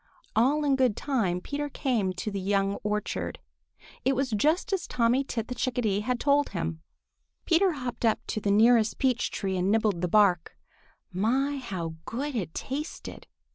All 0.35 0.63
in 0.65 0.75
good 0.75 0.97
time 0.97 1.41
Peter 1.41 1.69
came 1.69 2.11
to 2.13 2.31
the 2.31 2.39
young 2.41 2.79
orchard. 2.81 3.37
It 4.03 4.15
was 4.15 4.31
just 4.31 4.73
as 4.73 4.87
Tommy 4.87 5.23
Tit 5.23 5.47
the 5.47 5.53
Chickadee 5.53 5.99
had 5.99 6.19
told 6.19 6.49
him. 6.49 6.81
Peter 7.45 7.73
hopped 7.73 8.03
up 8.03 8.19
to 8.25 8.41
the 8.41 8.49
nearest 8.49 8.97
peach 8.97 9.29
tree 9.29 9.57
and 9.57 9.69
nibbled 9.69 10.01
the 10.01 10.07
bark. 10.07 10.57
My, 11.13 11.57
how 11.57 11.97
good 12.05 12.33
it 12.35 12.55
tasted! 12.55 13.27